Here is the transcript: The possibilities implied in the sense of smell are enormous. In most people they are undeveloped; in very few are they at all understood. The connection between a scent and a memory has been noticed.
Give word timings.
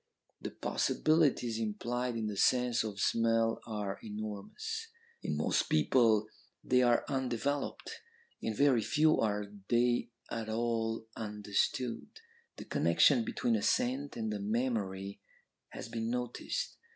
The 0.41 0.49
possibilities 0.49 1.59
implied 1.59 2.15
in 2.15 2.25
the 2.25 2.35
sense 2.35 2.83
of 2.83 2.99
smell 2.99 3.61
are 3.67 3.99
enormous. 4.03 4.87
In 5.21 5.37
most 5.37 5.69
people 5.69 6.25
they 6.63 6.81
are 6.81 7.05
undeveloped; 7.07 8.01
in 8.41 8.55
very 8.55 8.81
few 8.81 9.19
are 9.19 9.45
they 9.69 10.09
at 10.31 10.49
all 10.49 11.05
understood. 11.15 12.07
The 12.57 12.65
connection 12.65 13.23
between 13.23 13.55
a 13.55 13.61
scent 13.61 14.17
and 14.17 14.33
a 14.33 14.39
memory 14.39 15.21
has 15.69 15.87
been 15.87 16.09
noticed. 16.09 16.77